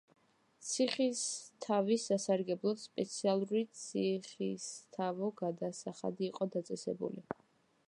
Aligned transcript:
ციხისთავის 0.69 2.05
სასარგებლოდ 2.11 2.81
სპეციალური 2.85 3.63
საციხისთავო 3.83 5.31
გადასახადი 5.45 6.29
იყო 6.33 6.51
დაწესებული. 6.57 7.25